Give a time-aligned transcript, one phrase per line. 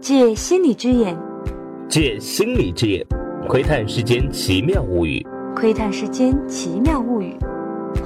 [0.00, 1.18] 借心理之眼，
[1.88, 3.04] 借心理之眼，
[3.48, 5.26] 窥探世间奇妙物语。
[5.56, 7.36] 窥探世间奇妙物语。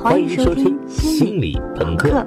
[0.03, 2.27] 欢迎收听心理朋克。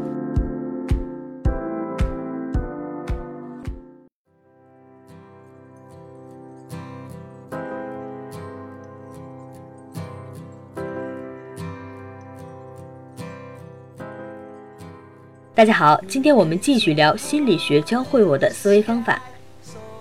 [15.56, 19.20] 大家好，今天我们继续聊心理学教会我的思维方法。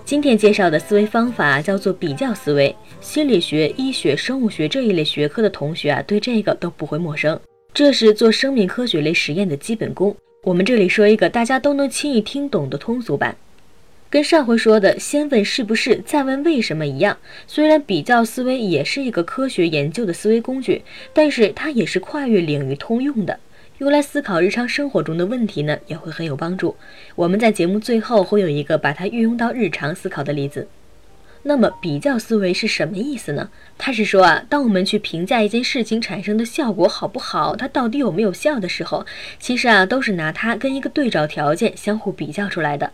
[0.04, 2.76] 今天介绍的思维方法叫做比较思维。
[3.00, 7.40] 心理学、医学、生物学这一类学科的同学啊，对这个都不会陌生。
[7.72, 10.14] 这是做生命科学类实验的基本功。
[10.42, 13.34] 我们这里说一个大家都能轻易听懂的通俗版，
[14.10, 17.16] 跟上回说的先问是不是，再问为什么一样。
[17.46, 20.82] 虽然比较思维也是一个科学研究的思维工具，
[21.14, 23.40] 但是它也是跨越领域通用的。
[23.78, 26.76] 用来思考日常生活中的问题呢，也会很有帮助。
[27.16, 30.68] 我们在节目最后会有一个把它运用到日常思考的例子。
[31.42, 33.50] 那么，比较思维是什么意思呢？
[33.76, 39.04] 它是说啊，当我们去评价一件事情产生的效果好不好，它到底有没有效的时候，
[39.40, 42.92] 其实啊，都是拿它跟一个对照条件相互比较出来的。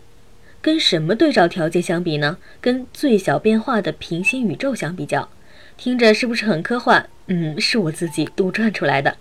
[0.61, 2.37] 跟什么对照条件相比呢？
[2.59, 5.29] 跟最小变化的平行宇宙相比较。
[5.77, 7.07] 听着是不是很科幻？
[7.27, 9.15] 嗯，是我自己杜撰出来的。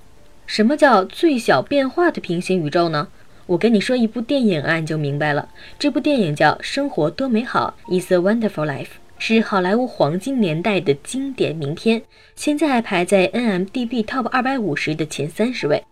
[0.53, 3.07] 什么叫最小变化的平行宇宙呢？
[3.47, 5.49] 我跟你说一部电影啊，你就明白了。
[5.79, 12.03] 这部电影叫《生活多美好》，Is a Wonderful Life，是好莱坞黄金年代的经典名片，
[12.35, 15.85] 现在排在 NMDB Top 二百五十的前三十位。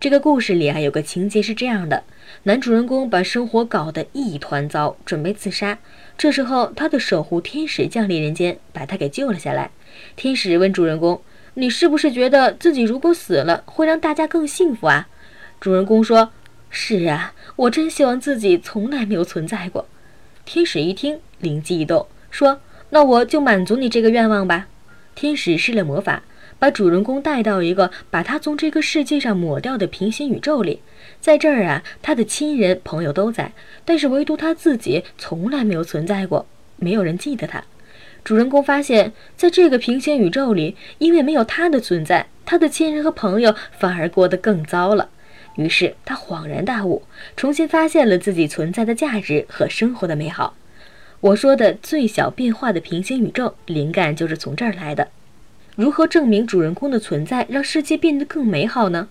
[0.00, 2.02] 这个故事里啊，有个情节是这样的：
[2.42, 5.78] 男主人公把生活搞得一团糟，准备自杀。
[6.18, 9.70] 这时候，他的守护天使降临人间，把他给救了下来。
[10.16, 11.22] 天使问主人公。
[11.54, 15.08] 你是不是觉得自己如果死了会让大家更幸福啊？
[15.60, 16.30] 主人公说
[16.70, 19.86] ：“是啊，我真希望自己从来没有存在过。”
[20.46, 24.68] 天使一听，灵机一动，说：“那我就满足你这个愿望吧。”
[25.14, 26.22] 天使施了魔法，
[26.58, 30.80] 把主人公带到一个把他从这个世界上抹掉的平行宇宙里。
[31.20, 33.52] 在这儿啊，他的亲人朋友都在，
[33.84, 36.46] 但是唯独他自己从来没有存在过，
[36.76, 37.62] 没有人记得他。
[38.22, 45.08] 主人公发现，在这个平行宇宙里，因为没有他的存在，他的亲人和朋友反而过得更糟了。
[45.56, 47.02] 于是他恍然大悟，
[47.36, 50.54] 重新发现了自己存在的价值和生活的美好。
[51.20, 55.08] 我说的最小变化的平行宇宙，灵感就是从这儿来的。
[55.76, 59.08] 如何证明主人公的存在让世界变得更美好呢？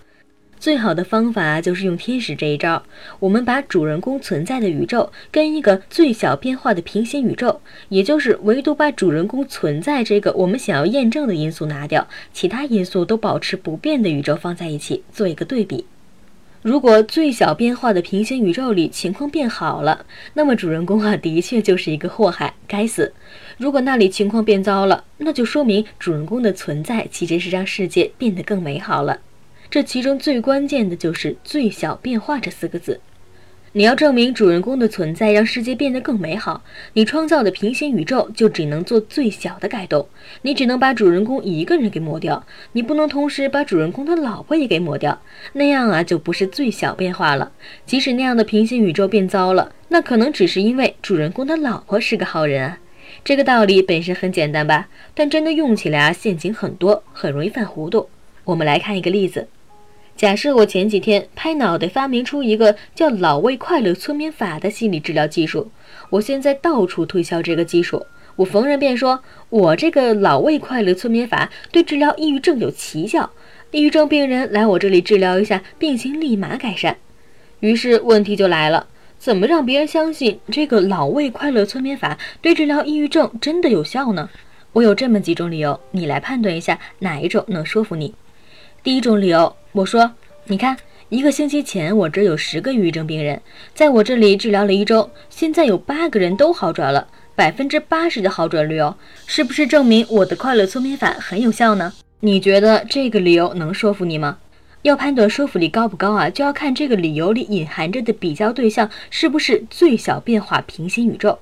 [0.60, 2.82] 最好的方法就是用天使这一招。
[3.18, 15.86] 我们把主人公存在的宇宙跟一个最小变化的平行宇宙，也就是唯独把主人公存在这个我们想要验证的因素拿掉，其他因素都保持不变的宇宙放在一起做一个对比。
[16.62, 20.04] 如果最小变化的平行宇宙里情况变好了，
[20.34, 23.14] 那么主人公啊的确就是一个祸害，该死。
[23.56, 29.20] 如果那里情况变糟了，那就说明主人公的存在其实是让世界变得更美好了。
[29.70, 33.00] 这其中最关键的就是“最小变化”这四个字。
[33.72, 36.64] 你要证明主人公的存在让世界变得更美好，
[36.94, 40.08] 你创造的平行宇宙就只能做最小的改动。
[40.42, 45.22] 你只能把主人公一个人给抹掉，你不能同时把主人公的老婆也给抹掉，
[45.52, 47.52] 那样啊就不是最小变化了。
[47.86, 52.78] 即使那样的平行宇宙变糟了，那可能只是因为主人公的老婆是个好人啊。
[53.22, 58.08] 这个道理本身很简单吧，但真的用起来啊陷阱很多，很容易犯糊涂。
[58.42, 59.46] 我们来看一个例子。
[60.20, 65.70] 假设我前几天拍脑袋发明出一个叫“老魏快乐催眠法”的心理治疗技术，
[66.10, 68.04] 我现在到处推销这个技术，
[68.36, 73.30] 我逢人便说我这个“老魏快乐催眠法”对治疗抑郁症有奇效，
[73.70, 76.98] 抑郁症病人来我这里治疗一下，病情立马改善。
[77.60, 78.88] 于是问题就来了，
[79.18, 84.28] 怎么让别人相信这个“老魏快乐催眠法”对治疗抑郁症真的有效呢？
[84.74, 88.14] 我有这么几种理由，你来判断一下哪一种能说服你。
[88.82, 89.54] 第一种理由。
[89.72, 90.10] 我说，
[90.46, 90.74] 你看，
[91.10, 93.42] 一个星期前我这有十个抑郁症病人，
[93.74, 97.06] 在我这里治疗了一周，现在有八个人都好转了，
[97.36, 98.96] 百分之八十的好转率哦，
[99.26, 101.92] 是不是证明我的快乐催眠法很有效呢？
[102.20, 104.38] 你觉得这个理由能说服你吗？
[104.82, 111.38] 要判断说服力高不高啊，就要看这个理由里隐含着的比较对象是不是最小变化平行宇宙。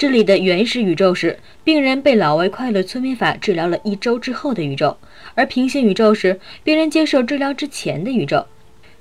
[0.00, 4.96] 这里的原始宇宙是病人被老外快乐催眠法治疗了一周之后的宇宙，
[5.34, 8.46] 而平行宇宙是病人接受治疗之前的宇宙。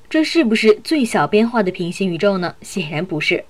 [0.10, 2.54] 这是不是最小变化的平行宇宙呢？
[2.62, 3.46] 显然不是。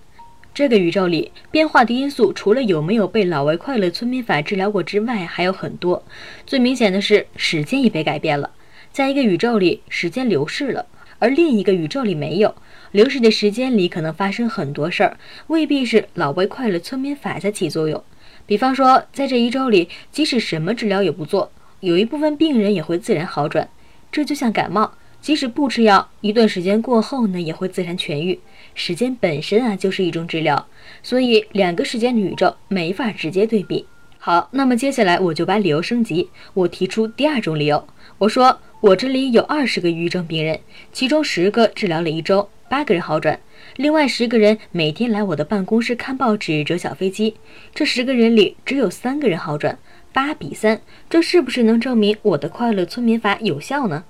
[0.54, 6.04] 这个宇宙里变化的因素除了有没有被老外快乐催眠法治疗过之外，还有很多。
[6.46, 8.52] 最明显的是时间也被改变了。
[8.92, 10.86] 在一个宇宙里，时间流逝了，
[11.18, 12.54] 而另一个宇宙里没有。
[12.92, 18.04] 流逝的时间里可能发生很多事儿，未必是老魏快乐催眠法在起作用。
[18.46, 21.52] 比方说，在这一周里，即使什么治疗也不做，
[21.82, 23.70] 有一部分病人也会自然好转。
[24.12, 24.92] 这就像感冒，
[25.22, 28.40] 即使不吃药，一段时间过后呢，也会自然痊愈。
[28.74, 30.68] 时间本身啊，就是一种治疗，
[31.04, 33.86] 所以两个时间的宇宙没法直接对比。
[34.18, 37.88] 好，那么接下来我就把理由升级，我提出第二种理由。
[38.18, 40.60] 我说，我这里有二十个抑郁症病人，
[40.92, 42.50] 其中十个治疗了一周。
[42.70, 43.40] 八个人好转，
[43.78, 47.34] 另外十个人每天来我的办公室看报纸、折小飞机。
[47.74, 49.80] 这十个人里只有三个人好转，
[50.14, 50.80] 八比三，
[51.10, 54.06] 这是不是能证明我的快乐催眠法有效呢？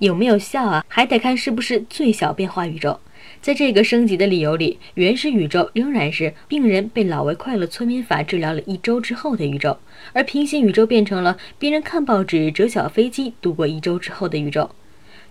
[0.00, 0.84] 有没有效啊？
[0.88, 2.98] 还得看是不是最小变化宇宙。
[3.40, 9.78] 在这个升级的理由里，原始宇宙仍然是病人被老魏快乐催眠法治疗了一周之后的宇宙，
[10.12, 14.68] 而平行宇宙变成了别人看报纸、折小飞机度过一周之后的宇宙。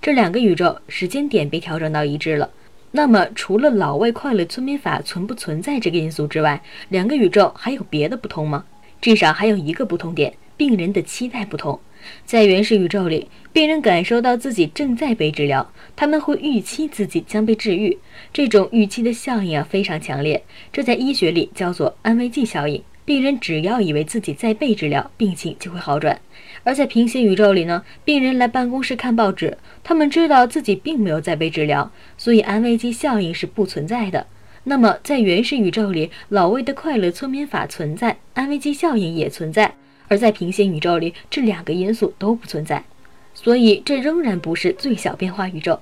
[0.02, 2.50] 这两个宇宙时间点被调整到一致了。
[2.92, 8.66] 那么，除了老外快乐催眠法存不存在这个因素之外，两个宇宙还有别的不同吗？
[9.00, 11.80] 至少还有一个不同点：病人的期待不同。
[12.26, 17.96] 在原始宇宙里，病人感受到自己正在被治疗，他们会预期自己将被治愈。
[18.34, 22.82] 这种预期的效应啊非常强烈，这在医学里叫做安慰剂效应。
[23.06, 26.20] 病人只要以为自己在被治疗，病情就会好转。
[26.64, 34.28] 而在平行宇宙里呢，病人来办公室看报纸，他们知道自己并没有在被治疗，所以安慰剂效应是不存在的。
[34.66, 39.72] 那么在原始宇宙里，老魏的快乐催眠法存在，安慰剂效应也存在；
[40.08, 42.84] 而在平行宇宙里，这两个因素都不存在，
[43.34, 45.80] 所以这仍然不是最小变化宇宙。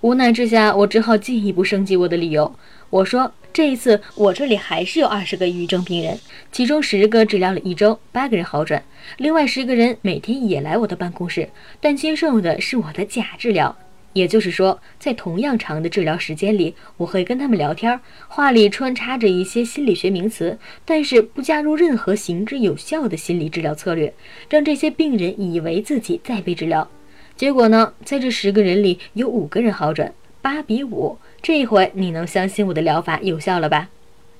[0.00, 2.54] 无奈之下，我只好进一步升级我的理由。
[2.90, 3.32] 我说。
[3.56, 6.20] 这一次，我这里还是有二十个抑郁症病人，
[6.52, 8.84] 其中十个治疗了一周，八个人好转。
[9.16, 11.48] 另外十个人每天也来我的办公室，
[11.80, 13.74] 但接受的是我的假治疗。
[14.12, 17.98] 也就是说，在同样长的治疗时间里，我会跟他们聊天，
[18.28, 24.12] 话里穿插着一些心理学名词，但是不加入任何行之有效的心理治疗策略，
[24.50, 26.86] 让这些病人以为自己在被治疗。
[27.34, 30.12] 结果呢，在这十个人里有五个人好转，
[30.42, 31.16] 八比五。
[31.42, 33.88] 这一回你能相信我的疗法有效了吧？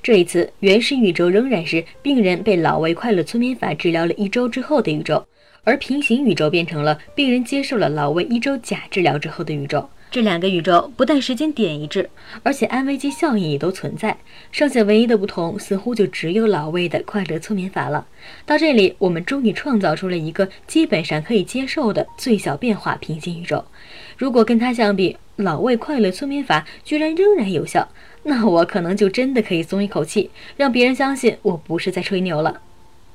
[0.03, 5.27] 这一次，原始宇宙仍然是病人被老魏快乐催眠法治疗了一周之后的宇宙，
[5.65, 9.89] 而平行宇宙变成了病人接受了老魏一周假治疗之后的宇宙。
[10.09, 12.09] 这两个宇宙不但时间点一致，
[12.45, 14.17] 而且安慰剂效应也都存在。
[14.53, 18.07] 剩下唯一的不同，似乎就只有老魏的快乐催眠法了。
[18.47, 23.65] 到这里，我们终于创造出了一个基本上可以接受的最小变化平行宇宙。
[24.17, 27.89] 如果跟他相比，老魏快乐催眠法居然仍然有效，
[28.23, 32.63] 那我可能就真的可以松一口气，让别人相信我不是在吹牛了。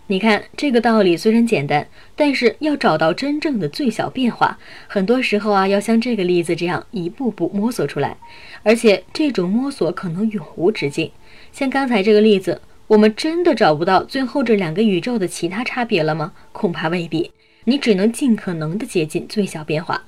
[0.08, 8.18] 你看，这个道理虽然简单，但是要找到真正的最小变化，很多时候啊，要像这个例子这样一步步摸索出来，
[8.62, 11.10] 而且这种摸索可能永无止境。
[11.54, 16.34] 像刚才这个例子，我们真的找不到最后这两个宇宙的其他差别了吗？
[16.52, 17.32] 恐怕未必。
[17.64, 20.04] 你只能尽可能的接近最小变化。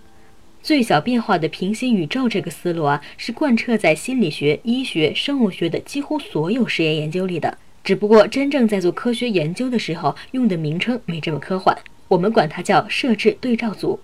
[0.63, 7.57] 最小变化的平行宇宙这个思路啊，是贯彻在心理学、医学、生物学的几乎所有实验研究里的。
[7.83, 11.77] 只不过真正在做科学研究的时候，用的名称没这么科幻，
[12.07, 14.00] 我们管它叫设置对照组。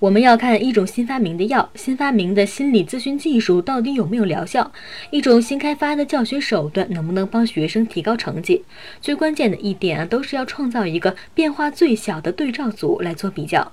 [0.00, 4.72] 我们要看一种新发明的药、新发明的心理咨询技术到底有没有疗效，
[5.12, 8.64] 一种新开发的教学手段能不能帮学生提高成绩。
[9.00, 13.70] 最关键的一点啊，都是要创造一个变化最小的对照组来做比较。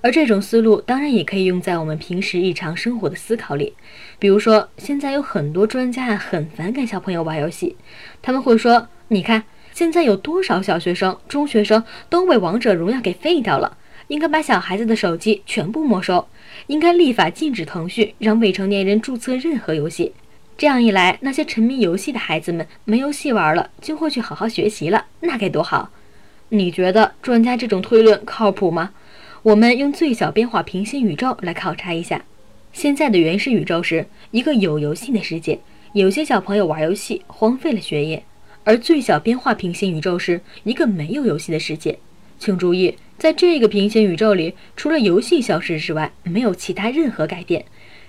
[0.00, 3.74] 而这种思路当然也可以用在我们平时日常生活的思考里，
[4.18, 7.76] 比如说，现在有很多专家很反感小朋友玩游戏，
[8.22, 13.76] 他们会说：“你看，现在有多少小学生、中学生都被王者荣耀给废掉了，
[14.06, 16.28] 应该把小孩子的手机全部没收，
[16.68, 20.12] 应该立法禁止腾讯让未成年人注册任何游戏。
[20.56, 25.90] 这样一来，那些沉迷游戏的孩子们没游戏玩了，就会去好好学习了，那该多好！
[26.50, 28.90] 你觉得专家这种推论靠谱吗？”
[29.44, 32.24] 我们用最小变化平行宇宙来考察一下，
[32.72, 35.60] 现在的原始宇宙是一个有游戏的世界，
[35.92, 38.22] 有些小朋友玩游戏荒废了学业；
[38.64, 42.00] 而最小变化平行宇宙是一个没有游戏的世界。
[42.40, 47.64] 请注意，在这个平行宇宙里，除了游戏消失之外，没有其他任何改变。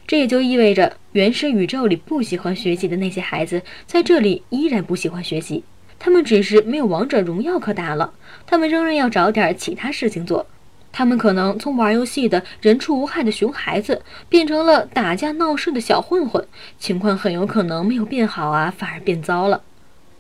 [0.07, 5.63] 这也就意味着，原始宇宙里不喜欢学习的那些孩子，在这里依然不喜欢学习，
[5.99, 8.13] 他们只是没有王者荣耀可打了，
[8.47, 10.47] 他们仍然要找点其他事情做。
[10.91, 16.45] 他们可能从玩游戏的人畜无害的熊孩子，变成了打架闹事的小混混，
[16.77, 19.61] 情况很有可能没有变好啊，反而变糟了。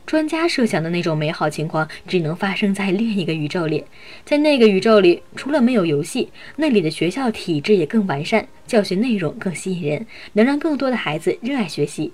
[0.05, 3.83] 专家设想的那种美好情况，只能发生在另一个宇宙里。
[4.25, 12.11] 在那个宇宙里，除了没有游戏，那里的学校体制也更完善，教学内容更吸引人，能让更多的孩子热爱学习。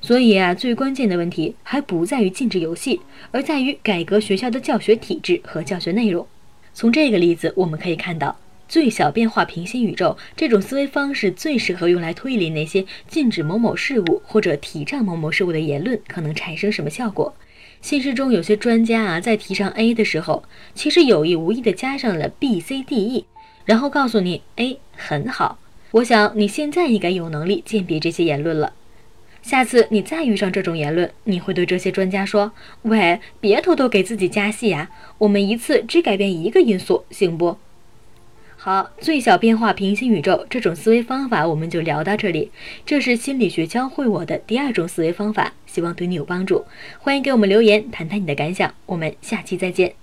[0.00, 6.26] 所以啊，最关键的问题还不在于禁止游戏，而在于改革学校的教学体制和教学内容。
[6.74, 8.36] 从这个例子我们可以看到，
[8.68, 17.32] 最小变化平行宇宙这种思维方式最适合用来推理那些禁止某某事物或者提倡某某事物的言论可能产生什么效果。
[17.80, 20.42] 现实中有些专家啊，在提倡 A 的时候，
[20.74, 23.26] 其实有意无意的加上了 B、C、D、E，
[23.64, 25.58] 然后告诉你 A 很好。
[25.92, 28.72] 我想你现在应该有能力鉴别这些言论了。
[29.44, 34.90] 下次你再遇上这种言论，你会对这些专家说：“喂，别偷偷给自己加戏啊！
[35.18, 37.58] 我们一次只改变一个因素，行不？”
[38.56, 42.50] 好，最小变化平行宇宙这种思维方法我们就聊到这里。
[42.86, 46.64] 这是心理学教会我的第二种思维方法，希望对你有帮助。
[46.98, 48.74] 欢迎给我们留言，谈谈你的感想。
[48.86, 49.94] 我们下期再见。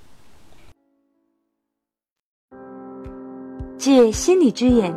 [3.76, 4.94] 借心理之眼，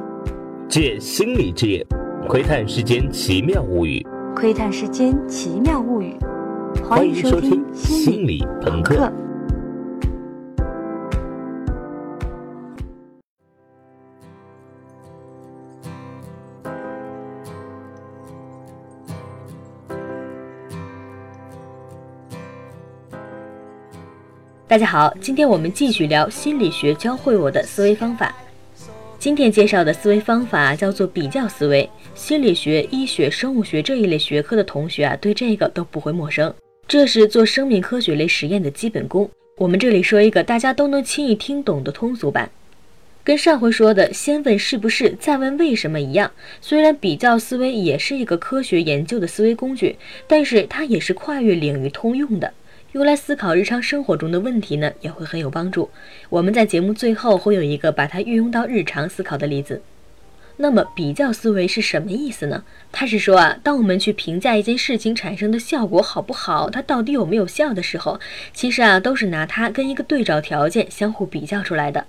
[0.68, 1.82] 借心理之眼，
[2.28, 4.06] 窥探世间奇妙物语。
[4.34, 6.18] 窥探世间奇妙物语，
[6.82, 9.10] 欢迎收听心理朋克。
[24.66, 28.34] 大家好，今天我们继续聊心理学教会我的思维方法。
[29.24, 31.88] 今天介绍的思维方法叫做比较思维。
[32.14, 36.54] 心理学、医学、生物学这一类学科的同学啊，对这个都不会陌生。
[36.86, 39.30] 这是做生命科学类实验的基本功。
[39.56, 42.50] 我们这里说一个大家都能轻易听懂的通俗版，
[43.24, 46.30] 跟上回说的先问是不是，再问为什么一样。
[46.60, 52.52] 虽然比较思维也是一个科学研究的思维工具，但是它也是跨越领域通用的。
[52.94, 55.90] 用来思考日常生活中的问题呢，也会很有帮助。
[56.28, 59.82] 我们在节目最后会有一个把它运用到日常思考的例子。
[60.58, 62.62] 那么，比较思维是什么意思呢？
[62.92, 68.20] 它是说啊，当我们去评价一件事情产生的效果好不好，它到底有没有效的时候，
[68.52, 72.06] 其实啊，都是拿它跟一个对照条件相互比较出来的。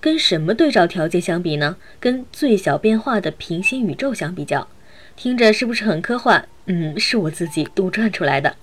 [0.00, 1.76] 跟什么对照条件相比呢？
[2.00, 4.66] 跟最小变化的平行宇宙相比较。
[5.14, 6.48] 听着是不是很科幻？
[6.66, 8.56] 嗯，是我自己杜撰出来的。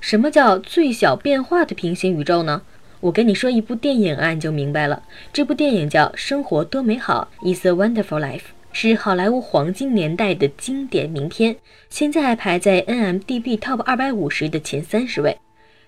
[0.00, 2.62] 什么叫最小变化的平行宇宙呢？
[3.00, 5.02] 我跟你说一部电影啊，你就明白了。
[5.30, 11.56] 这部电影叫《生活多美好》，It's a Wonderful Life，是好莱坞黄金年代的经典名片，
[11.90, 15.36] 现在排在 NMDB Top 二百五十的前三十位。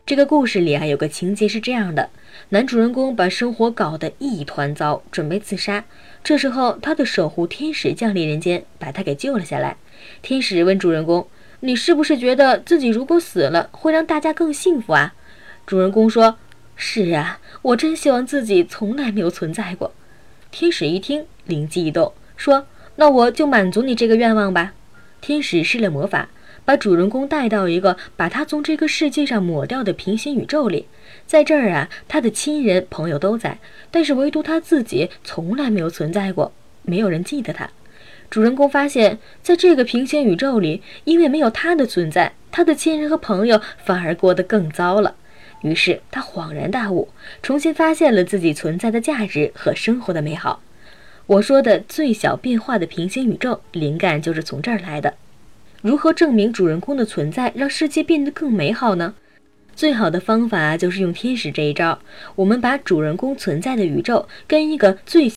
[0.04, 2.10] 这个故事里啊，有个情节是这样的：
[2.50, 5.84] 男主人公把生活搞得一团糟，准备自杀。
[6.22, 9.76] 这时候，他的守护天使降临人间，把他给救了下来。
[10.20, 11.26] 天使问主人公。
[11.64, 15.14] 你是不是觉得自己如果死了会让大家更幸福啊？
[15.64, 16.36] 主人公说
[16.74, 19.92] ：“是啊，我真希望自己从来没有存在过。”
[20.50, 22.66] 天使一听，灵机一动，说
[22.96, 24.72] ：“那我就满足你这个愿望吧。”
[25.22, 26.30] 天使施了魔法，
[26.64, 30.86] 把主人公带到一个把他从这个世界上抹掉的平行宇宙里。
[31.28, 33.58] 在这儿啊，他的亲人朋友都在，
[33.92, 36.50] 但是唯独他自己从来没有存在过，
[36.82, 37.70] 没有人记得他。
[38.32, 45.14] 主人公发现，在这个平行宇宙里，因为没有他的存在，他的亲人和朋友反而过得更糟了。
[45.60, 47.10] 于是他恍然大悟，
[47.42, 50.62] 重新发现了自己存在的价值和生活的美好。
[51.26, 55.12] 我说的最小变化的平行宇宙，灵感就是从这儿来的。
[55.82, 59.12] 如何证明主人公的存在让世界变得更美好呢？
[59.74, 61.98] 最好的方法就是用天使这一招。
[62.36, 65.28] 我们把主人公存在的宇宙跟一个最